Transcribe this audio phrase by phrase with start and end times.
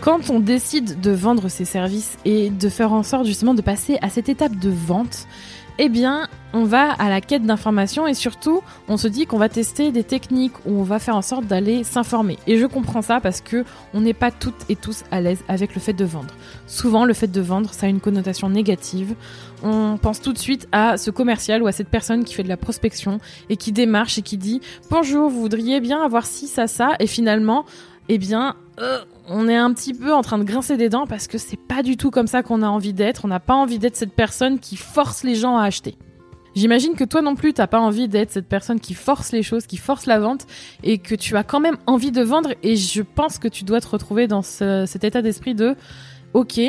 [0.00, 3.98] Quand on décide de vendre ses services et de faire en sorte justement de passer
[4.00, 5.26] à cette étape de vente,
[5.76, 9.50] eh bien, on va à la quête d'informations et surtout, on se dit qu'on va
[9.50, 12.38] tester des techniques où on va faire en sorte d'aller s'informer.
[12.46, 15.74] Et je comprends ça parce que on n'est pas toutes et tous à l'aise avec
[15.74, 16.34] le fait de vendre.
[16.66, 19.14] Souvent, le fait de vendre, ça a une connotation négative.
[19.62, 22.48] On pense tout de suite à ce commercial ou à cette personne qui fait de
[22.48, 23.18] la prospection
[23.50, 27.06] et qui démarche et qui dit bonjour, vous voudriez bien avoir ci, ça, ça, et
[27.06, 27.66] finalement,
[28.12, 31.28] eh bien, euh, on est un petit peu en train de grincer des dents parce
[31.28, 33.24] que c'est pas du tout comme ça qu'on a envie d'être.
[33.24, 35.96] On n'a pas envie d'être cette personne qui force les gens à acheter.
[36.56, 39.68] J'imagine que toi non plus, t'as pas envie d'être cette personne qui force les choses,
[39.68, 40.48] qui force la vente,
[40.82, 42.50] et que tu as quand même envie de vendre.
[42.64, 45.76] Et je pense que tu dois te retrouver dans cet état d'esprit de,
[46.34, 46.60] ok,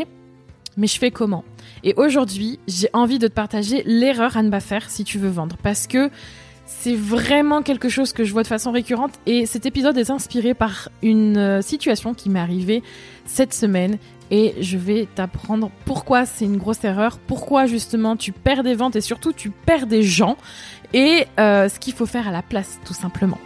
[0.77, 1.43] mais je fais comment?
[1.83, 5.31] Et aujourd'hui, j'ai envie de te partager l'erreur à ne pas faire si tu veux
[5.31, 6.11] vendre, parce que
[6.79, 10.53] c'est vraiment quelque chose que je vois de façon récurrente et cet épisode est inspiré
[10.55, 12.81] par une euh, situation qui m'est arrivée
[13.25, 13.97] cette semaine
[14.31, 18.95] et je vais t'apprendre pourquoi c'est une grosse erreur, pourquoi justement tu perds des ventes
[18.95, 20.37] et surtout tu perds des gens
[20.93, 23.37] et euh, ce qu'il faut faire à la place tout simplement.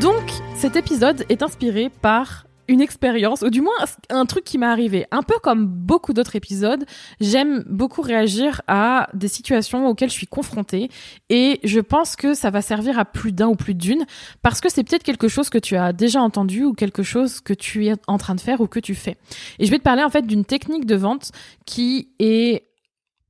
[0.00, 0.24] Donc
[0.56, 3.74] cet épisode est inspiré par une expérience, ou du moins
[4.10, 5.06] un truc qui m'est arrivé.
[5.10, 6.84] Un peu comme beaucoup d'autres épisodes,
[7.20, 10.90] j'aime beaucoup réagir à des situations auxquelles je suis confrontée,
[11.28, 14.04] et je pense que ça va servir à plus d'un ou plus d'une,
[14.42, 17.54] parce que c'est peut-être quelque chose que tu as déjà entendu, ou quelque chose que
[17.54, 19.16] tu es en train de faire, ou que tu fais.
[19.58, 21.32] Et je vais te parler en fait d'une technique de vente
[21.64, 22.64] qui est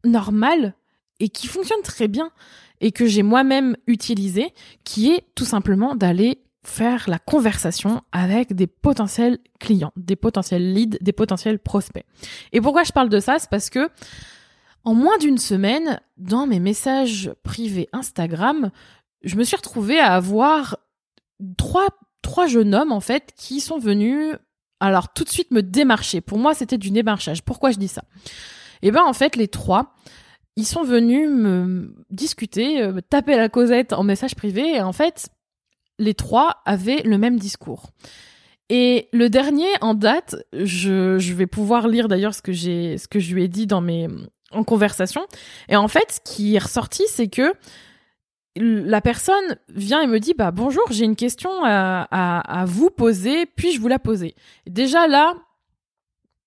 [0.04, 0.75] normale,
[1.19, 2.30] et qui fonctionne très bien,
[2.80, 4.52] et que j'ai moi-même utilisée,
[4.84, 10.99] qui est tout simplement d'aller faire la conversation avec des potentiels clients, des potentiels leads,
[11.00, 12.04] des potentiels prospects.
[12.53, 13.38] Et pourquoi je parle de ça?
[13.38, 13.88] C'est parce que
[14.84, 18.71] en moins d'une semaine, dans mes messages privés Instagram,
[19.22, 20.78] je me suis retrouvée à avoir
[21.56, 21.88] trois,
[22.22, 24.34] trois jeunes hommes, en fait, qui sont venus,
[24.78, 26.21] alors tout de suite me démarcher.
[26.21, 27.43] Pour moi, c'était du démarchage.
[27.43, 28.05] Pourquoi je dis ça?
[28.82, 29.94] Eh ben, en fait, les trois,
[30.56, 35.31] ils sont venus me discuter, me taper la causette en message privé, et en fait,
[35.98, 37.90] les trois avaient le même discours.
[38.68, 43.20] Et le dernier en date, je, vais pouvoir lire d'ailleurs ce que j'ai, ce que
[43.20, 44.08] je lui ai dit dans mes
[44.52, 45.22] en conversation.
[45.68, 47.52] Et en fait, ce qui est ressorti, c'est que
[48.56, 53.80] la personne vient et me dit bah bonjour, j'ai une question à vous poser, puis-je
[53.80, 54.34] vous la poser?
[54.66, 55.34] Déjà là,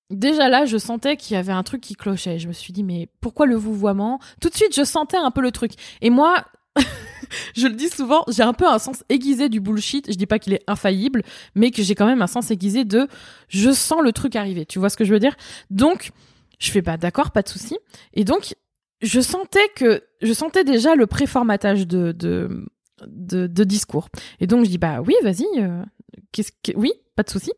[0.09, 2.39] déjà là, je sentais qu'il y avait un truc qui clochait.
[2.39, 4.19] Je me suis dit mais pourquoi le vouvoiement?
[4.41, 5.73] Tout de suite, je sentais un peu le truc.
[6.01, 6.43] Et moi,
[7.55, 10.11] je le dis souvent, j'ai un peu un sens aiguisé du bullshit.
[10.11, 11.23] Je dis pas qu'il est infaillible,
[11.55, 13.07] mais que j'ai quand même un sens aiguisé de
[13.47, 14.65] je sens le truc arriver.
[14.65, 15.35] Tu vois ce que je veux dire?
[15.69, 16.11] Donc,
[16.59, 17.77] je fais pas d'accord, pas de souci.
[18.13, 18.55] Et donc,
[19.01, 22.65] je sentais que je sentais déjà le préformatage de, de
[23.07, 24.09] de, discours.
[24.39, 25.45] Et donc je dis bah oui, vas-y.
[25.57, 25.83] Euh,
[26.31, 27.51] qu'est-ce que oui, pas de souci.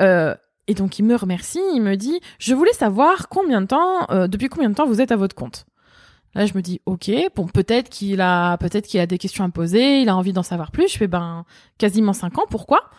[0.00, 0.34] Euh,
[0.66, 4.28] et donc il me remercie, il me dit je voulais savoir combien de temps, euh,
[4.28, 5.66] depuis combien de temps vous êtes à votre compte?
[6.34, 9.46] Là, je me dis, ok, bon, peut-être qu'il a, peut-être qu'il a des questions à
[9.46, 10.88] me poser, il a envie d'en savoir plus.
[10.88, 11.44] Je fais, ben,
[11.78, 12.90] quasiment cinq ans, pourquoi?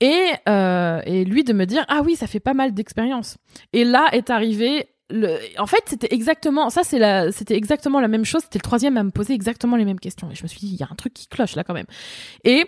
[0.00, 3.36] Et, euh, et lui de me dire, ah oui, ça fait pas mal d'expérience.
[3.72, 5.38] Et là est arrivé le...
[5.58, 8.42] En fait, c'était exactement, ça c'est la, c'était exactement la même chose.
[8.42, 10.30] C'était le troisième à me poser exactement les mêmes questions.
[10.30, 11.86] Et je me suis dit, il y a un truc qui cloche là quand même.
[12.44, 12.66] Et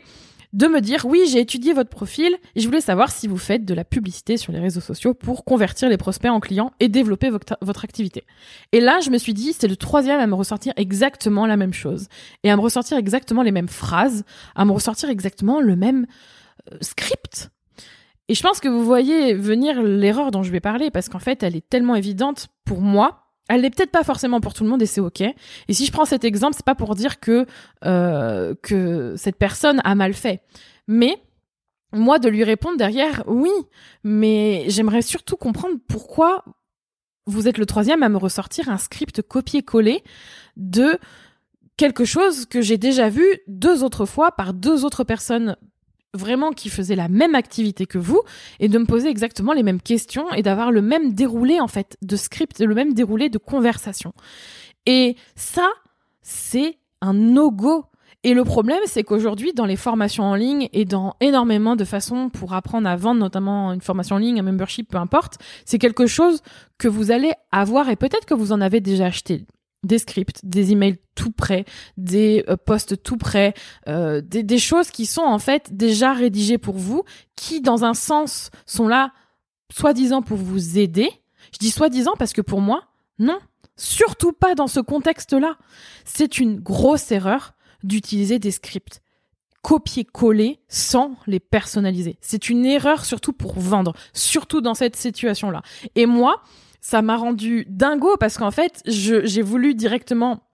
[0.52, 3.64] de me dire oui, j'ai étudié votre profil et je voulais savoir si vous faites
[3.64, 7.30] de la publicité sur les réseaux sociaux pour convertir les prospects en clients et développer
[7.30, 8.24] votre, activité.
[8.72, 11.72] Et là, je me suis dit, c'est le troisième à me ressortir exactement la même
[11.72, 12.08] chose
[12.42, 16.06] et à me ressortir exactement les mêmes phrases, à me ressortir exactement le même
[16.72, 17.50] euh, script.
[18.28, 21.42] Et je pense que vous voyez venir l'erreur dont je vais parler parce qu'en fait,
[21.42, 24.82] elle est tellement évidente pour moi elle n'est peut-être pas forcément pour tout le monde
[24.82, 25.20] et c'est ok.
[25.20, 25.34] Et
[25.72, 27.46] si je prends cet exemple, c'est pas pour dire que
[27.84, 30.42] euh, que cette personne a mal fait,
[30.88, 31.16] mais
[31.92, 33.52] moi de lui répondre derrière, oui,
[34.04, 36.44] mais j'aimerais surtout comprendre pourquoi
[37.26, 40.02] vous êtes le troisième à me ressortir un script copié-collé
[40.56, 40.98] de
[41.76, 45.56] quelque chose que j'ai déjà vu deux autres fois par deux autres personnes
[46.16, 48.20] vraiment qui faisait la même activité que vous
[48.60, 51.96] et de me poser exactement les mêmes questions et d'avoir le même déroulé en fait
[52.02, 54.12] de script, le même déroulé de conversation.
[54.86, 55.68] Et ça,
[56.22, 57.84] c'est un no-go.
[58.24, 62.28] Et le problème, c'est qu'aujourd'hui, dans les formations en ligne et dans énormément de façons
[62.28, 66.06] pour apprendre à vendre, notamment une formation en ligne, un membership, peu importe, c'est quelque
[66.06, 66.42] chose
[66.78, 69.46] que vous allez avoir et peut-être que vous en avez déjà acheté
[69.86, 71.64] des scripts, des emails tout prêts,
[71.96, 73.54] des euh, posts tout prêts,
[73.88, 77.04] euh, des, des, choses qui sont en fait déjà rédigées pour vous,
[77.36, 79.12] qui dans un sens sont là
[79.72, 81.08] soi-disant pour vous aider.
[81.52, 82.84] Je dis soi-disant parce que pour moi,
[83.18, 83.38] non,
[83.76, 85.56] surtout pas dans ce contexte-là.
[86.04, 89.00] C'est une grosse erreur d'utiliser des scripts
[89.66, 92.18] copier-coller sans les personnaliser.
[92.20, 95.62] C'est une erreur surtout pour vendre, surtout dans cette situation-là.
[95.96, 96.40] Et moi,
[96.86, 100.44] ça m'a rendu dingo parce qu'en fait, j'ai voulu directement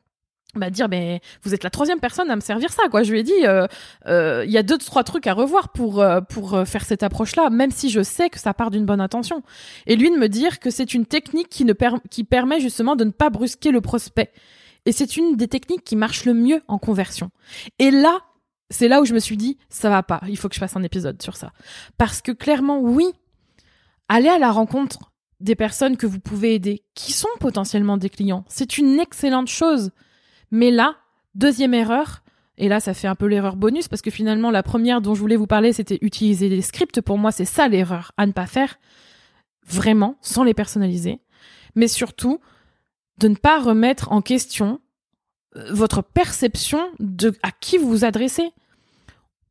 [0.55, 3.03] bah dire ben vous êtes la troisième personne à me servir ça quoi.
[3.03, 3.67] Je lui ai dit euh,
[4.07, 7.37] euh, il y a deux trois trucs à revoir pour euh, pour faire cette approche
[7.37, 9.43] là même si je sais que ça part d'une bonne intention.
[9.87, 13.11] Et lui de me dire que c'est une technique qui ne permet justement de ne
[13.11, 14.33] pas brusquer le prospect.
[14.87, 17.31] Et c'est une des techniques qui marche le mieux en conversion.
[17.79, 18.21] Et là
[18.71, 20.77] c'est là où je me suis dit ça va pas il faut que je fasse
[20.77, 21.53] un épisode sur ça.
[21.99, 23.05] Parce que clairement oui
[24.09, 25.12] aller à la rencontre
[25.43, 28.45] des personnes que vous pouvez aider, qui sont potentiellement des clients.
[28.49, 29.91] C'est une excellente chose.
[30.51, 30.97] Mais là,
[31.35, 32.23] deuxième erreur,
[32.59, 35.21] et là ça fait un peu l'erreur bonus, parce que finalement la première dont je
[35.21, 37.01] voulais vous parler, c'était utiliser des scripts.
[37.01, 38.79] Pour moi, c'est ça l'erreur à ne pas faire,
[39.67, 41.21] vraiment, sans les personnaliser.
[41.75, 42.41] Mais surtout,
[43.19, 44.81] de ne pas remettre en question
[45.57, 48.51] euh, votre perception de à qui vous vous adressez.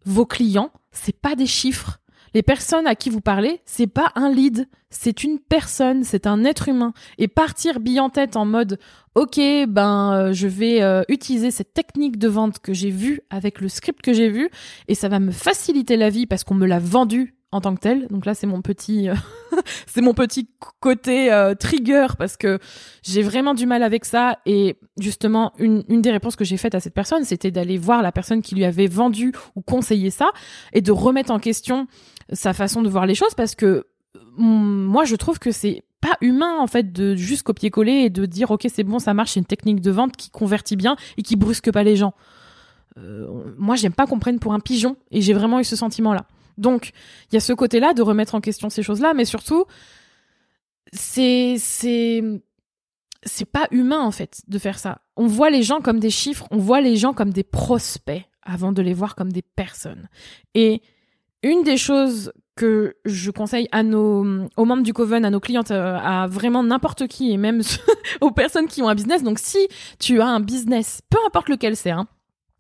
[0.06, 2.01] Vos clients, c'est pas des chiffres.
[2.34, 6.44] Les personnes à qui vous parlez, c'est pas un lead, c'est une personne, c'est un
[6.46, 6.94] être humain.
[7.18, 8.80] Et partir bille en tête en mode
[9.16, 13.60] ok, ben euh, je vais euh, utiliser cette technique de vente que j'ai vue avec
[13.60, 14.50] le script que j'ai vu
[14.88, 17.82] et ça va me faciliter la vie parce qu'on me l'a vendu en tant que
[17.82, 18.08] tel.
[18.08, 19.16] Donc là, c'est mon petit, euh,
[19.88, 20.50] c'est mon petit
[20.80, 22.60] côté trigger parce que
[23.04, 24.40] j'ai vraiment du mal avec ça.
[24.46, 28.02] Et justement, une, une des réponses que j'ai faites à cette personne, c'était d'aller voir
[28.02, 30.32] la personne qui lui avait vendu ou conseillé ça
[30.74, 31.88] et de remettre en question
[32.32, 33.86] sa façon de voir les choses parce que
[34.38, 34.44] mm,
[34.86, 38.52] moi je trouve que c'est pas humain en fait de juste copier-coller et de dire
[38.52, 41.36] ok c'est bon ça marche c'est une technique de vente qui convertit bien et qui
[41.36, 42.14] brusque pas les gens.
[42.98, 43.28] Euh,
[43.58, 46.26] moi j'aime pas qu'on prenne pour un pigeon et j'ai vraiment eu ce sentiment là.
[46.58, 46.92] Donc
[47.32, 49.66] il y a ce côté là de remettre en question ces choses là mais surtout
[50.94, 51.58] c'est
[53.24, 55.02] c'est pas humain en fait de faire ça.
[55.16, 58.72] On voit les gens comme des chiffres, on voit les gens comme des prospects avant
[58.72, 60.10] de les voir comme des personnes.
[60.56, 60.82] Et
[61.44, 65.72] une des choses que je conseille à nos aux membres du Coven, à nos clientes,
[65.72, 67.62] euh, à vraiment n'importe qui et même
[68.22, 69.24] aux personnes qui ont un business.
[69.24, 69.68] Donc si
[70.00, 72.08] tu as un business, peu importe lequel c'est, hein,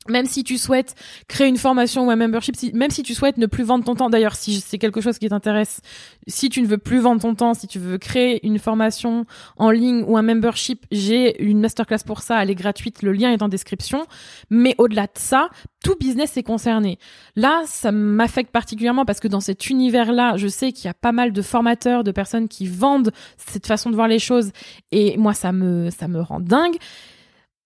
[0.10, 0.96] même si tu souhaites
[1.28, 4.10] créer une formation ou un membership, même si tu souhaites ne plus vendre ton temps,
[4.10, 5.82] d'ailleurs, si c'est quelque chose qui t'intéresse,
[6.26, 9.26] si tu ne veux plus vendre ton temps, si tu veux créer une formation
[9.58, 13.32] en ligne ou un membership, j'ai une masterclass pour ça, elle est gratuite, le lien
[13.32, 14.08] est en description.
[14.50, 15.50] Mais au-delà de ça,
[15.84, 16.98] tout business est concerné.
[17.36, 21.12] Là, ça m'affecte particulièrement parce que dans cet univers-là, je sais qu'il y a pas
[21.12, 24.52] mal de formateurs, de personnes qui vendent cette façon de voir les choses,
[24.92, 26.78] et moi, ça me, ça me rend dingue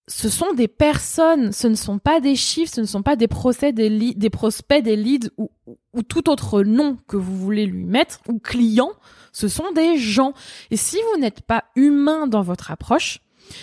[0.07, 3.28] ce sont des personnes, ce ne sont pas des chiffres, ce ne sont pas des
[3.28, 5.52] procès, des, des prospects, des leads ou,
[5.94, 8.94] ou, tout autre nom que vous voulez lui mettre, ou clients,
[9.31, 10.33] ce sont des gens.
[10.69, 13.19] Et si vous n'êtes pas humain dans votre approche,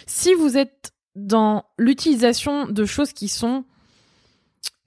[0.07, 3.65] si vous êtes dans l'utilisation de choses qui sont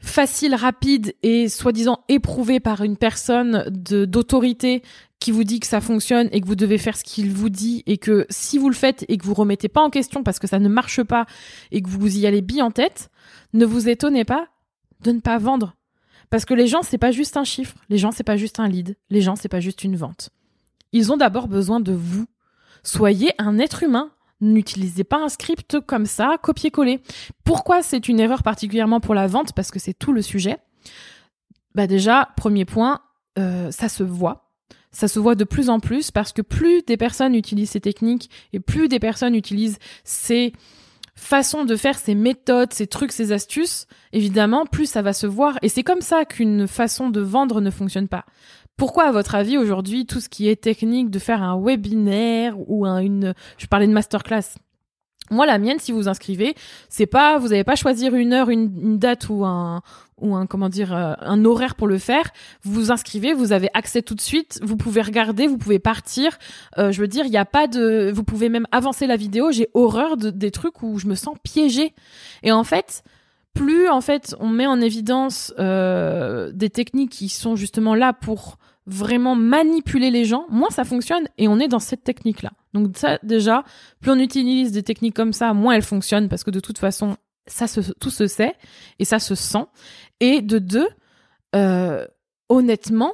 [0.05, 4.83] faciles, rapides et soi-disant éprouvées par une personne d'autorité
[5.19, 7.83] qui vous dit que ça fonctionne et que vous devez faire ce qu'il vous dit
[7.85, 10.47] et que si vous le faites et que vous remettez pas en question parce que
[10.47, 11.25] ça ne marche pas
[11.71, 13.09] et que vous y allez bien en tête,
[13.53, 14.47] ne vous étonnez pas
[15.01, 15.75] de ne pas vendre.
[16.29, 18.67] Parce que les gens, c'est pas juste un chiffre, les gens, c'est pas juste un
[18.67, 20.29] lead, les gens, c'est pas juste une vente.
[20.91, 22.25] Ils ont d'abord besoin de vous.
[22.83, 24.11] Soyez un être humain.
[24.41, 27.01] N'utilisez pas un script comme ça, copier-coller.
[27.43, 29.53] Pourquoi c'est une erreur particulièrement pour la vente?
[29.53, 30.57] Parce que c'est tout le sujet.
[31.73, 33.01] Bah déjà, premier point,
[33.37, 34.45] euh, ça se voit
[34.95, 38.29] ça se voit de plus en plus parce que plus des personnes utilisent ces techniques
[38.53, 40.53] et plus des personnes utilisent ces
[41.15, 45.57] façons de faire, ces méthodes, ces trucs, ces astuces, évidemment, plus ça va se voir.
[45.61, 48.25] Et c'est comme ça qu'une façon de vendre ne fonctionne pas.
[48.77, 52.85] Pourquoi, à votre avis, aujourd'hui, tout ce qui est technique de faire un webinaire ou
[52.85, 54.55] un, une, je parlais de masterclass,
[55.31, 56.53] moi, la mienne, si vous inscrivez,
[56.87, 59.81] c'est pas, vous n'avez pas choisir une heure, une, date ou un
[60.21, 62.29] ou un comment dire euh, un horaire pour le faire.
[62.63, 64.59] Vous vous inscrivez, vous avez accès tout de suite.
[64.61, 66.37] Vous pouvez regarder, vous pouvez partir.
[66.77, 69.51] Euh, je veux dire, il n'y a pas de, vous pouvez même avancer la vidéo.
[69.51, 71.93] J'ai horreur de, des trucs où je me sens piégée.
[72.43, 73.03] Et en fait,
[73.55, 78.57] plus en fait on met en évidence euh, des techniques qui sont justement là pour
[78.85, 82.51] vraiment manipuler les gens, moins ça fonctionne et on est dans cette technique là.
[82.73, 83.63] Donc ça, déjà,
[83.99, 87.17] plus on utilise des techniques comme ça, moins elles fonctionnent parce que de toute façon,
[87.99, 88.53] tout se sait
[88.99, 89.65] et ça se sent.
[90.19, 90.87] Et de deux,
[91.55, 92.05] euh,
[92.49, 93.13] honnêtement,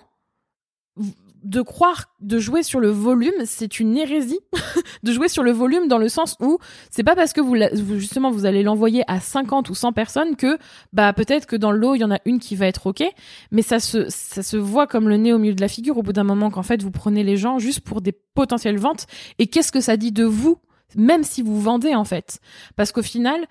[1.43, 4.39] de croire de jouer sur le volume, c'est une hérésie
[5.03, 7.55] de jouer sur le volume dans le sens où c'est pas parce que vous,
[7.97, 10.57] justement vous allez l'envoyer à 50 ou 100 personnes que
[10.93, 13.03] bah peut-être que dans l'eau il y en a une qui va être OK,
[13.51, 16.03] mais ça se ça se voit comme le nez au milieu de la figure au
[16.03, 19.07] bout d'un moment qu'en fait vous prenez les gens juste pour des potentielles ventes.
[19.39, 20.57] Et qu'est-ce que ça dit de vous
[20.95, 22.39] même si vous vendez en fait?
[22.75, 23.47] Parce qu'au final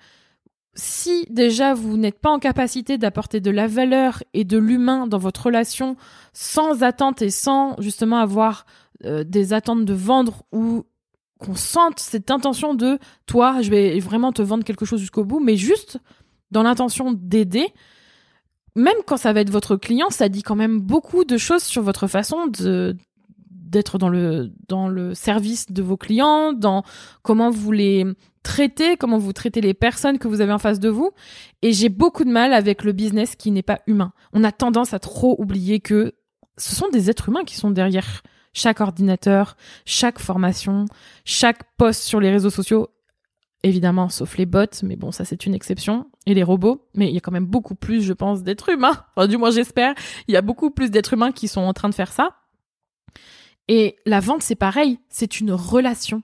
[0.73, 5.17] si déjà vous n'êtes pas en capacité d'apporter de la valeur et de l'humain dans
[5.17, 5.97] votre relation
[6.33, 8.65] sans attente et sans justement avoir
[9.03, 10.85] euh, des attentes de vendre ou
[11.39, 15.39] qu'on sente cette intention de toi, je vais vraiment te vendre quelque chose jusqu'au bout,
[15.39, 15.97] mais juste
[16.51, 17.67] dans l'intention d'aider,
[18.75, 21.81] même quand ça va être votre client, ça dit quand même beaucoup de choses sur
[21.81, 22.95] votre façon de
[23.71, 26.83] d'être dans le dans le service de vos clients, dans
[27.23, 28.05] comment vous les
[28.43, 31.11] traitez, comment vous traitez les personnes que vous avez en face de vous.
[31.61, 34.13] Et j'ai beaucoup de mal avec le business qui n'est pas humain.
[34.33, 36.13] On a tendance à trop oublier que
[36.57, 38.21] ce sont des êtres humains qui sont derrière
[38.53, 40.85] chaque ordinateur, chaque formation,
[41.23, 42.89] chaque post sur les réseaux sociaux.
[43.63, 46.07] Évidemment, sauf les bots, mais bon, ça c'est une exception.
[46.25, 49.05] Et les robots, mais il y a quand même beaucoup plus, je pense, d'êtres humains.
[49.29, 49.93] Du moins, j'espère.
[50.27, 52.40] Il y a beaucoup plus d'êtres humains qui sont en train de faire ça.
[53.71, 56.23] Et la vente, c'est pareil, c'est une relation.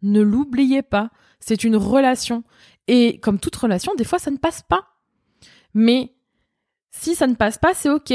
[0.00, 2.44] Ne l'oubliez pas, c'est une relation.
[2.86, 4.86] Et comme toute relation, des fois, ça ne passe pas.
[5.74, 6.14] Mais
[6.90, 8.14] si ça ne passe pas, c'est OK.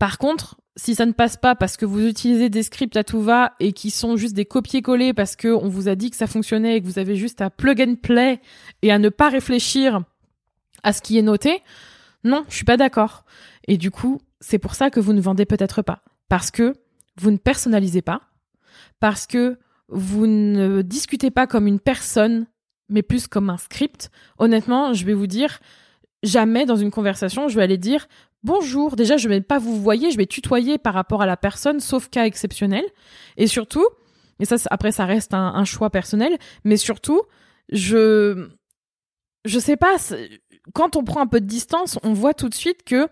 [0.00, 3.20] Par contre, si ça ne passe pas parce que vous utilisez des scripts à tout
[3.20, 6.26] va et qui sont juste des copier-coller parce que on vous a dit que ça
[6.26, 8.40] fonctionnait et que vous avez juste à plug and play
[8.82, 10.02] et à ne pas réfléchir
[10.82, 11.62] à ce qui est noté,
[12.24, 13.24] non, je suis pas d'accord.
[13.68, 16.02] Et du coup, c'est pour ça que vous ne vendez peut-être pas.
[16.28, 16.74] Parce que
[17.20, 18.22] vous ne personnalisez pas,
[19.00, 22.46] parce que vous ne discutez pas comme une personne,
[22.88, 24.10] mais plus comme un script.
[24.38, 25.60] Honnêtement, je vais vous dire,
[26.22, 28.06] jamais dans une conversation, je vais aller dire
[28.42, 28.96] bonjour.
[28.96, 32.08] Déjà, je vais pas vous voyer, je vais tutoyer par rapport à la personne, sauf
[32.08, 32.84] cas exceptionnel.
[33.36, 33.86] Et surtout,
[34.40, 37.22] et ça, après, ça reste un, un choix personnel, mais surtout,
[37.70, 38.48] je,
[39.44, 39.96] je sais pas,
[40.74, 43.08] quand on prend un peu de distance, on voit tout de suite que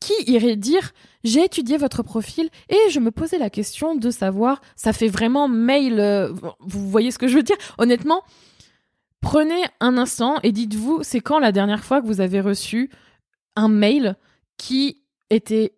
[0.00, 0.92] qui irait dire
[1.24, 5.48] j'ai étudié votre profil et je me posais la question de savoir, ça fait vraiment
[5.48, 7.56] mail, euh, vous voyez ce que je veux dire?
[7.78, 8.22] Honnêtement,
[9.20, 12.90] prenez un instant et dites-vous, c'est quand la dernière fois que vous avez reçu
[13.56, 14.16] un mail
[14.58, 15.74] qui était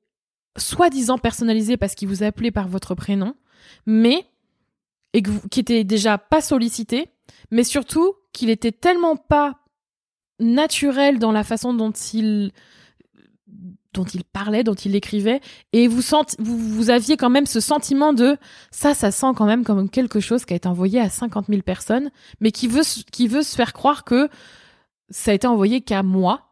[0.59, 3.35] soi-disant personnalisé parce qu'il vous appelait par votre prénom,
[3.87, 4.27] mais
[5.13, 7.09] et qui était déjà pas sollicité,
[7.51, 9.61] mais surtout qu'il était tellement pas
[10.39, 12.53] naturel dans la façon dont il
[13.97, 15.41] dont il parlait, dont il écrivait,
[15.73, 16.03] et vous,
[16.39, 18.37] vous aviez quand même ce sentiment de
[18.71, 21.63] ça, ça sent quand même comme quelque chose qui a été envoyé à 50 000
[21.63, 22.11] personnes,
[22.41, 24.29] mais qui veut, qui veut se faire croire que
[25.11, 26.43] ça a été envoyé qu'à moi,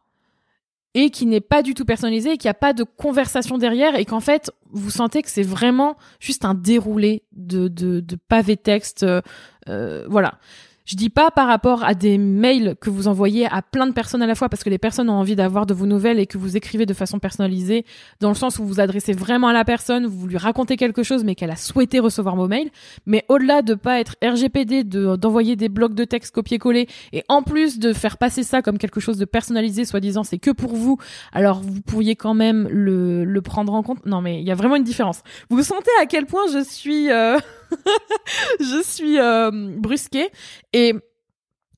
[0.93, 3.95] et qui n'est pas du tout personnalisé, et qu'il n'y a pas de conversation derrière,
[3.95, 8.57] et qu'en fait, vous sentez que c'est vraiment juste un déroulé de, de, de pavé
[8.57, 9.21] texte, euh,
[9.69, 10.39] euh voilà.
[10.85, 14.21] Je dis pas par rapport à des mails que vous envoyez à plein de personnes
[14.21, 16.37] à la fois parce que les personnes ont envie d'avoir de vos nouvelles et que
[16.37, 17.85] vous écrivez de façon personnalisée
[18.19, 21.01] dans le sens où vous vous adressez vraiment à la personne, vous lui racontez quelque
[21.01, 22.69] chose mais qu'elle a souhaité recevoir vos mails.
[23.07, 27.41] Mais au-delà de pas être RGPD, de, d'envoyer des blocs de texte copier-coller et en
[27.41, 30.99] plus de faire passer ça comme quelque chose de personnalisé, soi-disant c'est que pour vous,
[31.33, 34.05] alors vous pourriez quand même le, le prendre en compte.
[34.05, 35.23] Non mais il y a vraiment une différence.
[35.49, 37.09] Vous sentez à quel point je suis...
[37.09, 37.39] Euh...
[38.59, 40.29] je suis euh, brusquée.
[40.73, 40.93] Et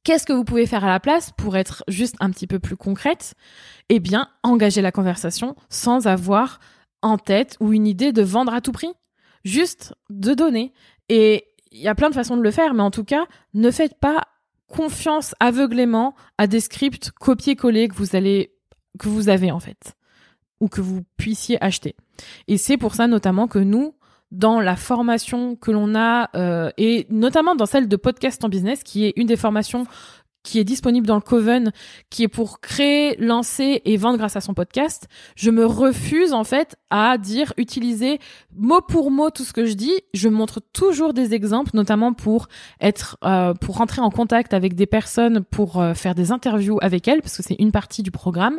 [0.03, 2.77] qu'est-ce que vous pouvez faire à la place pour être juste un petit peu plus
[2.77, 3.36] concrète?
[3.89, 6.60] Eh bien, engager la conversation sans avoir
[7.01, 8.94] en tête ou une idée de vendre à tout prix.
[9.44, 10.74] Juste de donner.
[11.10, 13.72] Et il y a plein de façons de le faire, mais en tout cas, ne
[13.72, 14.24] faites pas
[14.67, 18.53] confiance aveuglément à des scripts copier-coller que vous allez
[19.00, 19.96] que vous avez en fait
[20.60, 21.96] ou que vous puissiez acheter.
[22.48, 23.94] Et c'est pour ça notamment que nous,
[24.32, 28.84] dans la formation que l'on a euh, et notamment dans celle de podcast en business
[28.84, 29.86] qui est une des formations
[30.48, 31.74] qui est disponible dans le Coven,
[32.10, 36.46] qui est pour créer, lancer et vendre grâce à son podcast, je me refuse en
[36.46, 38.20] fait à dire, utiliser
[38.56, 39.94] mot pour mot tout ce que je dis.
[40.13, 42.48] Je montre toujours des exemples, notamment pour
[42.80, 47.10] être, euh, pour rentrer en contact avec des personnes, pour euh, faire des interviews avec
[47.10, 48.58] elles, parce que c'est une partie du programme,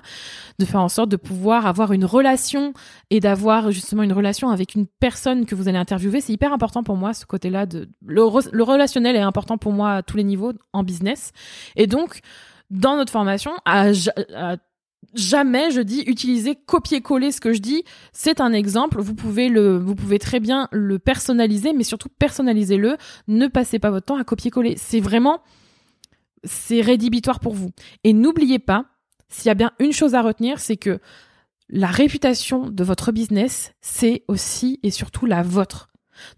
[0.59, 2.75] de faire en sorte de pouvoir avoir une relation
[3.09, 6.21] et d'avoir justement une relation avec une personne que vous allez interviewer.
[6.21, 7.64] C'est hyper important pour moi ce côté-là
[8.02, 11.33] le relationnel est important pour moi à tous les niveaux en business.
[11.78, 12.20] Et donc,
[12.70, 13.52] dans notre formation,
[15.14, 17.85] jamais je dis utiliser copier-coller ce que je dis.
[18.12, 19.00] C'est un exemple.
[19.00, 22.99] Vous pouvez le, vous pouvez très bien le personnaliser, mais surtout personnalisez-le.
[23.28, 24.75] Ne passez pas votre temps à copier-coller.
[24.76, 25.40] C'est vraiment,
[26.44, 27.70] c'est rédhibitoire pour vous.
[28.04, 28.85] Et n'oubliez pas,
[29.28, 31.00] s'il y a bien une chose à retenir, c'est que
[31.70, 35.90] la réputation de votre business, c'est aussi et surtout la vôtre.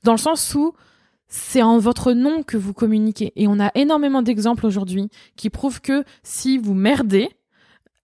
[0.04, 0.74] Dans le sens où
[1.30, 3.32] c'est en votre nom que vous communiquez.
[3.36, 7.30] Et on a énormément d'exemples aujourd'hui qui prouvent que si vous merdez,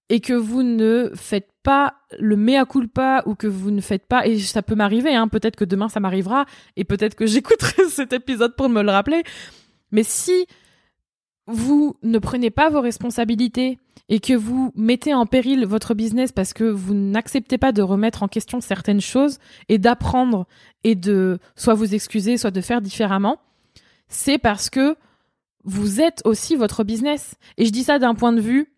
[0.09, 4.27] et que vous ne faites pas le mea culpa ou que vous ne faites pas
[4.27, 8.13] et ça peut m'arriver hein, peut-être que demain ça m'arrivera et peut-être que j'écouterai cet
[8.13, 9.25] épisode pour me le rappeler
[9.91, 10.47] mais si
[11.47, 16.53] vous ne prenez pas vos responsabilités et que vous mettez en péril votre business parce
[16.53, 19.39] que vous n'acceptez pas de remettre en question certaines choses
[19.69, 20.47] et d'apprendre
[20.85, 23.39] et de soit vous excuser soit de faire différemment
[24.09, 24.97] c'est parce que
[25.65, 27.35] vous êtes aussi votre business.
[27.59, 28.73] Et je dis ça d'un point de vue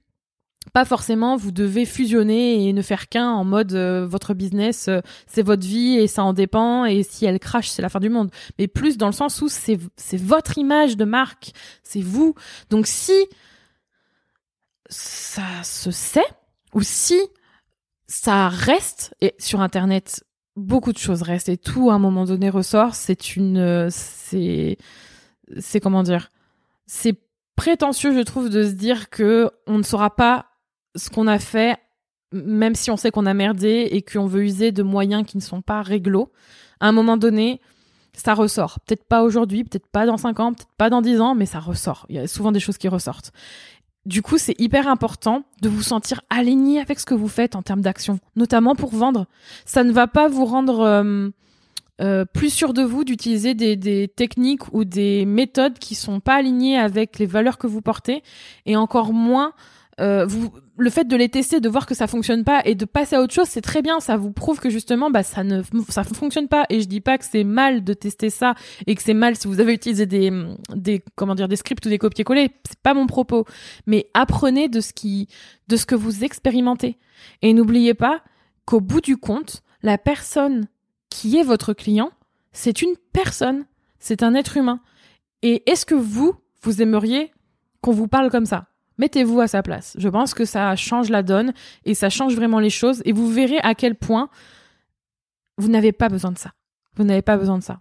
[0.72, 5.00] pas forcément vous devez fusionner et ne faire qu'un en mode euh, votre business euh,
[5.26, 8.08] c'est votre vie et ça en dépend et si elle crache c'est la fin du
[8.08, 8.30] monde.
[8.58, 12.34] Mais plus dans le sens où c'est c'est votre image de marque c'est vous.
[12.70, 13.26] Donc si
[14.88, 16.26] ça se sait
[16.74, 17.20] ou si
[18.06, 20.24] ça reste et sur internet
[20.56, 24.78] beaucoup de choses restent et tout à un moment donné ressort c'est une c'est
[25.58, 26.30] c'est comment dire?
[26.86, 27.18] C'est
[27.56, 30.46] prétentieux, je trouve, de se dire que on ne saura pas
[30.96, 31.78] ce qu'on a fait,
[32.32, 35.42] même si on sait qu'on a merdé et qu'on veut user de moyens qui ne
[35.42, 36.32] sont pas réglo,
[36.80, 37.60] à un moment donné,
[38.12, 38.80] ça ressort.
[38.80, 41.60] Peut-être pas aujourd'hui, peut-être pas dans 5 ans, peut-être pas dans 10 ans, mais ça
[41.60, 42.06] ressort.
[42.08, 43.32] Il y a souvent des choses qui ressortent.
[44.06, 47.62] Du coup, c'est hyper important de vous sentir aligné avec ce que vous faites en
[47.62, 49.26] termes d'action, notamment pour vendre.
[49.66, 51.28] Ça ne va pas vous rendre euh,
[52.00, 56.78] euh, plus sûr de vous d'utiliser des, techniques ou des méthodes qui sont pas alignées
[56.78, 58.22] avec les valeurs que vous portez,
[58.66, 59.52] et encore moins
[60.00, 60.28] euh,
[60.76, 63.20] le fait de les tester, de voir que ça fonctionne pas et de passer à
[63.20, 64.00] autre chose, c'est très bien.
[64.00, 66.64] Ça vous prouve que justement, bah, ça ne, fonctionne pas.
[66.70, 68.54] Et je dis pas que c'est mal de tester ça
[68.86, 70.30] et que c'est mal si vous avez utilisé des,
[70.74, 72.50] des, comment dire, des scripts ou des copier-coller.
[72.68, 73.44] C'est pas mon propos.
[73.86, 75.28] Mais apprenez de ce qui,
[75.66, 76.96] de ce que vous expérimentez.
[77.42, 78.22] Et n'oubliez pas
[78.64, 80.68] qu'au bout du compte, la personne
[81.10, 82.10] qui est votre client,
[82.52, 83.64] c'est une personne.
[83.98, 84.80] C'est un être humain.
[85.42, 87.32] Et est-ce que vous, vous aimeriez
[87.80, 88.68] qu'on vous parle comme ça?
[88.98, 89.96] Mettez-vous à sa place.
[89.98, 91.52] Je pense que ça change la donne
[91.84, 94.28] et ça change vraiment les choses et vous verrez à quel point
[95.56, 96.52] vous n'avez pas besoin de ça.
[96.96, 97.80] Vous n'avez pas besoin de ça.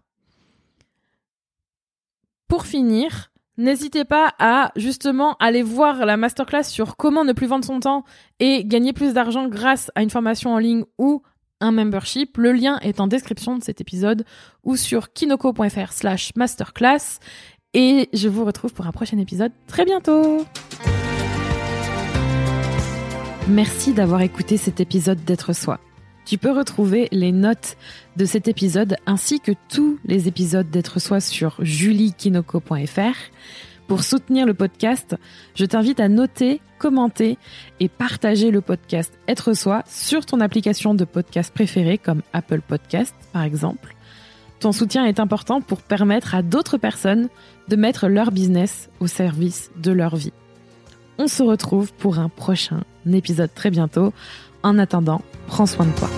[2.47, 7.65] Pour finir, n'hésitez pas à justement aller voir la masterclass sur comment ne plus vendre
[7.65, 8.03] son temps
[8.39, 11.23] et gagner plus d'argent grâce à une formation en ligne ou
[11.60, 12.38] un membership.
[12.38, 14.23] Le lien est en description de cet épisode
[14.63, 17.19] ou sur kinoko.fr slash masterclass.
[17.73, 20.45] Et je vous retrouve pour un prochain épisode très bientôt.
[23.49, 25.79] Merci d'avoir écouté cet épisode d'être soi.
[26.25, 27.77] Tu peux retrouver les notes
[28.17, 33.15] de cet épisode ainsi que tous les épisodes d'être soi sur juliekinoko.fr.
[33.88, 35.15] Pour soutenir le podcast,
[35.55, 37.38] je t'invite à noter, commenter
[37.79, 43.15] et partager le podcast Être soi sur ton application de podcast préférée comme Apple Podcast
[43.31, 43.95] par exemple.
[44.60, 47.29] Ton soutien est important pour permettre à d'autres personnes
[47.69, 50.33] de mettre leur business au service de leur vie.
[51.17, 54.13] On se retrouve pour un prochain épisode très bientôt.
[54.63, 56.10] En attendant, prends soin de toi.